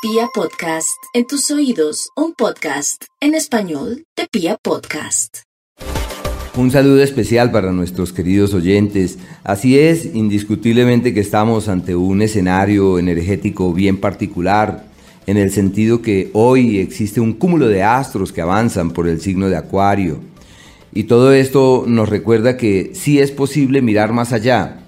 Pia 0.00 0.28
Podcast, 0.32 1.02
en 1.12 1.26
tus 1.26 1.50
oídos, 1.50 2.10
un 2.14 2.32
podcast 2.32 3.06
en 3.20 3.34
español 3.34 4.04
de 4.16 4.28
Pia 4.30 4.56
Podcast. 4.62 5.38
Un 6.56 6.70
saludo 6.70 7.02
especial 7.02 7.50
para 7.50 7.72
nuestros 7.72 8.12
queridos 8.12 8.54
oyentes. 8.54 9.18
Así 9.42 9.76
es, 9.76 10.14
indiscutiblemente 10.14 11.12
que 11.12 11.18
estamos 11.18 11.66
ante 11.66 11.96
un 11.96 12.22
escenario 12.22 13.00
energético 13.00 13.72
bien 13.72 13.96
particular, 13.96 14.84
en 15.26 15.36
el 15.36 15.50
sentido 15.50 16.00
que 16.00 16.30
hoy 16.32 16.78
existe 16.78 17.20
un 17.20 17.32
cúmulo 17.32 17.66
de 17.66 17.82
astros 17.82 18.30
que 18.30 18.40
avanzan 18.40 18.92
por 18.92 19.08
el 19.08 19.20
signo 19.20 19.48
de 19.48 19.56
Acuario. 19.56 20.20
Y 20.92 21.04
todo 21.04 21.32
esto 21.32 21.82
nos 21.88 22.08
recuerda 22.08 22.56
que 22.56 22.92
sí 22.94 23.18
es 23.18 23.32
posible 23.32 23.82
mirar 23.82 24.12
más 24.12 24.32
allá, 24.32 24.78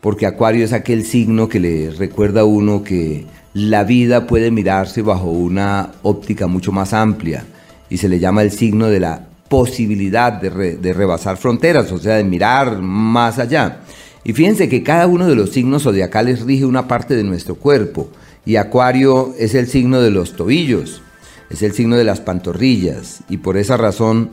porque 0.00 0.26
Acuario 0.26 0.64
es 0.64 0.72
aquel 0.72 1.06
signo 1.06 1.48
que 1.48 1.60
le 1.60 1.90
recuerda 1.90 2.40
a 2.40 2.44
uno 2.46 2.82
que 2.82 3.26
la 3.56 3.84
vida 3.84 4.26
puede 4.26 4.50
mirarse 4.50 5.00
bajo 5.00 5.30
una 5.30 5.92
óptica 6.02 6.46
mucho 6.46 6.72
más 6.72 6.92
amplia 6.92 7.46
y 7.88 7.96
se 7.96 8.06
le 8.06 8.18
llama 8.18 8.42
el 8.42 8.50
signo 8.50 8.88
de 8.88 9.00
la 9.00 9.28
posibilidad 9.48 10.30
de, 10.30 10.92
rebasar 10.92 11.38
fronteras, 11.38 11.90
o 11.90 11.98
sea, 11.98 12.16
de 12.16 12.24
mirar 12.24 12.82
más 12.82 13.38
allá. 13.38 13.78
Y 14.24 14.34
fíjense 14.34 14.68
que 14.68 14.82
cada 14.82 15.06
uno 15.06 15.26
de 15.26 15.36
los 15.36 15.52
signos 15.52 15.84
zodiacales 15.84 16.42
rige 16.42 16.66
una 16.66 16.86
parte 16.86 17.16
de 17.16 17.24
nuestro 17.24 17.54
cuerpo 17.54 18.10
y 18.44 18.56
Acuario 18.56 19.34
es 19.38 19.54
el 19.54 19.68
signo 19.68 20.02
de 20.02 20.10
los 20.10 20.36
tobillos, 20.36 21.00
es 21.48 21.62
el 21.62 21.72
signo 21.72 21.96
de 21.96 22.04
las 22.04 22.20
pantorrillas 22.20 23.20
y 23.30 23.38
por 23.38 23.56
esa 23.56 23.78
razón 23.78 24.32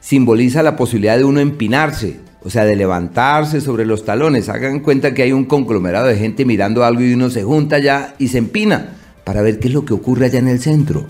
simboliza 0.00 0.62
la 0.62 0.76
posibilidad 0.76 1.18
de 1.18 1.24
uno 1.24 1.40
empinarse, 1.40 2.20
o 2.44 2.50
sea, 2.50 2.64
de 2.64 2.76
levantarse 2.76 3.60
sobre 3.60 3.86
los 3.86 4.04
talones. 4.04 4.48
Hagan 4.48 4.80
cuenta 4.80 5.14
que 5.14 5.22
hay 5.22 5.32
un 5.32 5.44
conglomerado 5.44 6.06
de 6.06 6.16
gente 6.16 6.44
mirando 6.44 6.84
algo 6.84 7.02
y 7.02 7.14
uno 7.14 7.30
se 7.30 7.44
junta 7.44 7.78
ya 7.78 8.14
y 8.18 8.28
se 8.28 8.38
empina 8.38 8.96
para 9.24 9.42
ver 9.42 9.58
qué 9.58 9.68
es 9.68 9.74
lo 9.74 9.84
que 9.84 9.94
ocurre 9.94 10.26
allá 10.26 10.38
en 10.38 10.48
el 10.48 10.60
centro. 10.60 11.06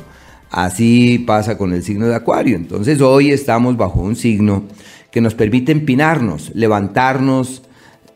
Así 0.50 1.18
pasa 1.18 1.56
con 1.56 1.72
el 1.72 1.82
signo 1.82 2.06
de 2.06 2.14
Acuario. 2.14 2.56
Entonces 2.56 3.00
hoy 3.00 3.30
estamos 3.30 3.76
bajo 3.76 4.00
un 4.00 4.16
signo 4.16 4.64
que 5.10 5.20
nos 5.20 5.34
permite 5.34 5.72
empinarnos, 5.72 6.52
levantarnos 6.54 7.62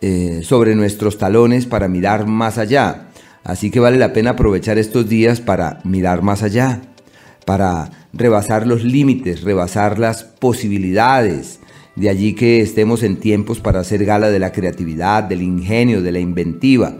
eh, 0.02 0.40
sobre 0.42 0.74
nuestros 0.74 1.16
talones 1.16 1.64
para 1.64 1.88
mirar 1.88 2.26
más 2.26 2.58
allá. 2.58 3.08
Así 3.42 3.70
que 3.70 3.80
vale 3.80 3.96
la 3.96 4.12
pena 4.12 4.30
aprovechar 4.30 4.76
estos 4.76 5.08
días 5.08 5.40
para 5.40 5.80
mirar 5.84 6.22
más 6.22 6.42
allá, 6.42 6.82
para 7.46 7.90
rebasar 8.12 8.66
los 8.66 8.84
límites, 8.84 9.42
rebasar 9.42 9.98
las 9.98 10.24
posibilidades, 10.24 11.60
de 11.96 12.10
allí 12.10 12.34
que 12.34 12.60
estemos 12.60 13.02
en 13.02 13.16
tiempos 13.16 13.58
para 13.58 13.80
hacer 13.80 14.04
gala 14.04 14.30
de 14.30 14.38
la 14.38 14.52
creatividad, 14.52 15.24
del 15.24 15.42
ingenio, 15.42 16.02
de 16.02 16.12
la 16.12 16.20
inventiva. 16.20 16.94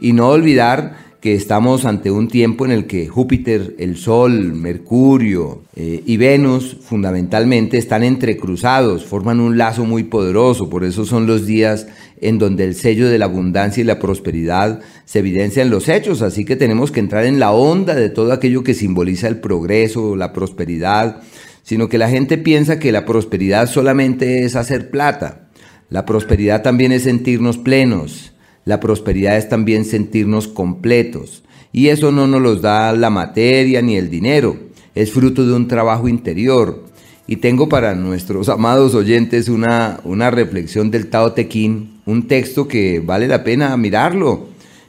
Y 0.00 0.12
no 0.12 0.28
olvidar 0.28 1.08
que 1.20 1.34
estamos 1.34 1.84
ante 1.84 2.12
un 2.12 2.28
tiempo 2.28 2.64
en 2.64 2.70
el 2.70 2.86
que 2.86 3.08
Júpiter, 3.08 3.74
el 3.78 3.96
Sol, 3.96 4.54
Mercurio 4.54 5.62
eh, 5.74 6.02
y 6.06 6.16
Venus 6.16 6.76
fundamentalmente 6.80 7.76
están 7.76 8.04
entrecruzados, 8.04 9.04
forman 9.04 9.40
un 9.40 9.58
lazo 9.58 9.84
muy 9.84 10.04
poderoso, 10.04 10.70
por 10.70 10.84
eso 10.84 11.04
son 11.04 11.26
los 11.26 11.44
días 11.44 11.88
en 12.20 12.38
donde 12.38 12.64
el 12.64 12.76
sello 12.76 13.08
de 13.08 13.18
la 13.18 13.24
abundancia 13.24 13.80
y 13.80 13.84
la 13.84 13.98
prosperidad 13.98 14.80
se 15.06 15.18
evidencia 15.18 15.62
en 15.62 15.70
los 15.70 15.88
hechos, 15.88 16.22
así 16.22 16.44
que 16.44 16.54
tenemos 16.54 16.92
que 16.92 17.00
entrar 17.00 17.24
en 17.24 17.40
la 17.40 17.50
onda 17.50 17.96
de 17.96 18.10
todo 18.10 18.32
aquello 18.32 18.62
que 18.62 18.74
simboliza 18.74 19.26
el 19.26 19.40
progreso, 19.40 20.14
la 20.14 20.32
prosperidad, 20.32 21.20
sino 21.68 21.90
que 21.90 21.98
la 21.98 22.08
gente 22.08 22.38
piensa 22.38 22.78
que 22.78 22.92
la 22.92 23.04
prosperidad 23.04 23.68
solamente 23.68 24.46
es 24.46 24.56
hacer 24.56 24.88
plata. 24.88 25.50
La 25.90 26.06
prosperidad 26.06 26.62
también 26.62 26.92
es 26.92 27.02
sentirnos 27.02 27.58
plenos. 27.58 28.32
La 28.64 28.80
prosperidad 28.80 29.36
es 29.36 29.50
también 29.50 29.84
sentirnos 29.84 30.48
completos. 30.48 31.44
Y 31.70 31.88
eso 31.88 32.10
no 32.10 32.26
nos 32.26 32.62
da 32.62 32.94
la 32.94 33.10
materia 33.10 33.82
ni 33.82 33.96
el 33.96 34.08
dinero. 34.08 34.56
Es 34.94 35.12
fruto 35.12 35.46
de 35.46 35.52
un 35.52 35.68
trabajo 35.68 36.08
interior. 36.08 36.86
Y 37.26 37.36
tengo 37.36 37.68
para 37.68 37.94
nuestros 37.94 38.48
amados 38.48 38.94
oyentes 38.94 39.50
una, 39.50 40.00
una 40.04 40.30
reflexión 40.30 40.90
del 40.90 41.08
Tao 41.08 41.32
Te 41.32 41.48
Ching, 41.48 42.00
un 42.06 42.28
texto 42.28 42.66
que 42.66 43.00
vale 43.00 43.28
la 43.28 43.44
pena 43.44 43.76
mirarlo. 43.76 44.46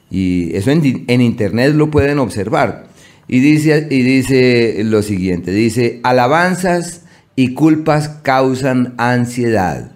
Y 0.10 0.56
eso 0.56 0.72
en 0.72 1.20
internet 1.20 1.74
lo 1.76 1.92
pueden 1.92 2.20
observar. 2.20 2.89
Y 3.30 3.40
dice, 3.42 3.88
y 3.92 4.02
dice 4.02 4.82
lo 4.84 5.04
siguiente, 5.04 5.52
dice, 5.52 6.00
alabanzas 6.02 7.04
y 7.36 7.54
culpas 7.54 8.10
causan 8.24 8.96
ansiedad. 8.98 9.92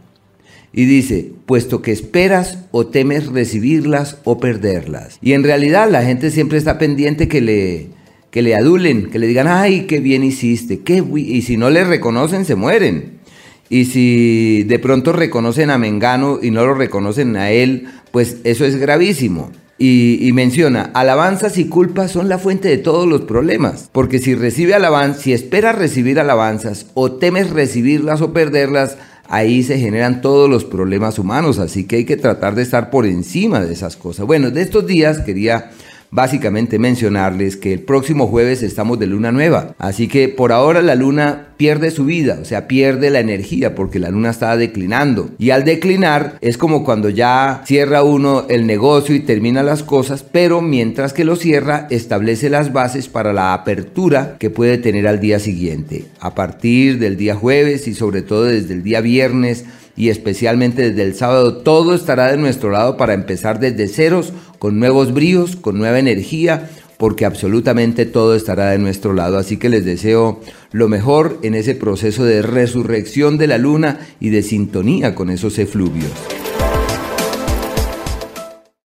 Y 0.72 0.86
dice, 0.86 1.32
puesto 1.48 1.82
que 1.82 1.92
esperas 1.92 2.60
o 2.70 2.86
temes 2.86 3.26
recibirlas 3.26 4.18
o 4.24 4.40
perderlas. 4.40 5.18
Y 5.22 5.34
en 5.34 5.44
realidad 5.44 5.90
la 5.90 6.04
gente 6.04 6.30
siempre 6.30 6.60
está 6.60 6.78
pendiente 6.78 7.28
que 7.28 7.42
le, 7.42 7.90
que 8.30 8.44
le 8.44 8.56
adulen, 8.56 9.10
que 9.10 9.18
le 9.18 9.26
digan, 9.26 9.48
ay, 9.48 9.88
qué 9.88 10.00
bien 10.00 10.24
hiciste, 10.24 10.82
qué 10.82 11.04
y 11.16 11.42
si 11.42 11.58
no 11.58 11.72
le 11.72 11.84
reconocen, 11.84 12.46
se 12.46 12.56
mueren. 12.56 13.20
Y 13.68 13.86
si 13.86 14.64
de 14.68 14.78
pronto 14.78 15.12
reconocen 15.12 15.72
a 15.72 15.80
Mengano 15.80 16.38
y 16.40 16.52
no 16.52 16.64
lo 16.66 16.76
reconocen 16.76 17.36
a 17.36 17.50
él, 17.50 17.88
pues 18.12 18.38
eso 18.44 18.66
es 18.66 18.76
gravísimo. 18.76 19.52
Y, 19.78 20.30
menciona, 20.34 20.92
alabanzas 20.94 21.58
y 21.58 21.66
culpas 21.66 22.12
son 22.12 22.30
la 22.30 22.38
fuente 22.38 22.70
de 22.70 22.78
todos 22.78 23.08
los 23.08 23.22
problemas, 23.22 23.90
porque 23.92 24.20
si 24.20 24.34
recibe 24.34 24.74
alabanzas, 24.74 25.24
si 25.24 25.34
esperas 25.34 25.78
recibir 25.78 26.20
alabanzas 26.20 26.86
o 26.94 27.12
temes 27.12 27.50
recibirlas 27.50 28.22
o 28.22 28.32
perderlas, 28.32 28.98
ahí 29.28 29.64
se 29.64 29.80
generan 29.80 30.22
todos 30.22 30.50
los 30.50 30.64
problemas 30.64 31.20
humanos, 31.20 31.60
así 31.60 31.86
que 31.86 31.98
hay 31.98 32.06
que 32.06 32.18
tratar 32.18 32.56
de 32.56 32.62
estar 32.62 32.92
por 32.92 33.06
encima 33.06 33.62
de 33.62 33.74
esas 33.74 33.98
cosas. 33.98 34.26
Bueno, 34.26 34.52
de 34.52 34.62
estos 34.62 34.86
días 34.86 35.20
quería 35.20 35.72
básicamente 36.14 36.78
mencionarles 36.78 37.58
que 37.58 37.74
el 37.74 37.80
próximo 37.80 38.28
jueves 38.28 38.62
estamos 38.62 39.00
de 39.00 39.08
luna 39.08 39.32
nueva. 39.32 39.76
Así 39.80 40.08
que 40.08 40.30
por 40.30 40.52
ahora 40.52 40.84
la 40.84 40.94
luna 40.94 41.48
pierde 41.58 41.90
su 41.90 42.06
vida, 42.06 42.38
o 42.42 42.46
sea, 42.46 42.68
pierde 42.68 43.10
la 43.10 43.20
energía 43.20 43.74
porque 43.74 44.00
la 44.00 44.10
luna 44.10 44.30
está 44.30 44.56
declinando. 44.56 45.32
Y 45.40 45.50
al 45.50 45.66
declinar 45.66 46.38
es 46.42 46.58
como 46.58 46.84
cuando 46.84 47.10
ya 47.10 47.64
cierra 47.66 48.04
uno 48.04 48.46
el 48.50 48.68
negocio 48.68 49.16
y 49.16 49.22
termina 49.22 49.64
las 49.64 49.82
cosas, 49.82 50.24
pero 50.24 50.62
mientras 50.62 51.14
que 51.14 51.26
lo 51.26 51.36
cierra 51.36 51.88
establece 51.90 52.50
las 52.50 52.72
bases 52.74 53.08
para 53.08 53.34
la 53.34 53.54
apertura 53.54 54.36
que 54.38 54.52
puede 54.52 54.78
tener 54.78 55.08
al 55.08 55.20
día 55.20 55.40
siguiente. 55.40 56.06
A 56.20 56.36
partir 56.36 57.00
del 57.00 57.18
día 57.18 57.34
jueves 57.34 57.88
y 57.88 57.96
sobre 57.96 58.22
todo 58.22 58.44
desde 58.44 58.76
el 58.76 58.84
día 58.84 59.02
viernes, 59.02 59.66
y 59.96 60.10
especialmente 60.10 60.90
desde 60.90 61.04
el 61.04 61.16
sábado, 61.16 61.58
todo 61.58 61.94
estará 61.94 62.32
de 62.32 62.38
nuestro 62.38 62.72
lado 62.72 62.98
para 62.98 63.14
empezar 63.14 63.60
desde 63.60 63.88
ceros, 63.88 64.34
con 64.60 64.80
nuevos 64.80 65.14
bríos, 65.14 65.56
con 65.56 65.78
nueva 65.78 66.00
energía, 66.00 66.70
porque 66.98 67.26
absolutamente 67.26 68.06
todo 68.06 68.36
estará 68.36 68.72
de 68.72 68.80
nuestro 68.80 69.14
lado. 69.14 69.38
Así 69.38 69.58
que 69.58 69.70
les 69.70 69.86
deseo 69.86 70.40
lo 70.72 70.88
mejor 70.88 71.40
en 71.44 71.54
ese 71.54 71.76
proceso 71.76 72.24
de 72.24 72.42
resurrección 72.42 73.38
de 73.38 73.48
la 73.48 73.58
luna 73.58 74.00
y 74.20 74.30
de 74.30 74.42
sintonía 74.42 75.14
con 75.14 75.30
esos 75.30 75.60
efluvios. 75.60 76.12